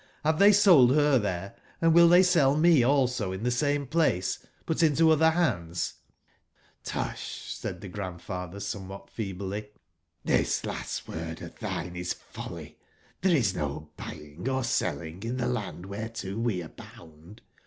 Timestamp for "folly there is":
12.13-13.53